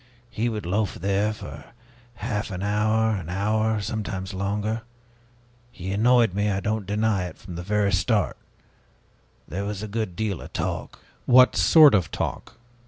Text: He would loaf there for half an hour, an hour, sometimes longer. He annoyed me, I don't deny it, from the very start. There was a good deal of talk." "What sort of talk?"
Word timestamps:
He 0.31 0.49
would 0.49 0.65
loaf 0.65 0.95
there 0.95 1.31
for 1.31 1.63
half 2.15 2.49
an 2.49 2.63
hour, 2.63 3.11
an 3.15 3.29
hour, 3.29 3.79
sometimes 3.81 4.33
longer. 4.33 4.81
He 5.71 5.91
annoyed 5.91 6.33
me, 6.33 6.49
I 6.49 6.59
don't 6.59 6.87
deny 6.87 7.25
it, 7.25 7.37
from 7.37 7.53
the 7.53 7.61
very 7.61 7.91
start. 7.93 8.35
There 9.47 9.63
was 9.63 9.83
a 9.83 9.87
good 9.87 10.15
deal 10.15 10.41
of 10.41 10.53
talk." 10.53 10.97
"What 11.27 11.55
sort 11.55 11.93
of 11.93 12.09
talk?" 12.09 12.55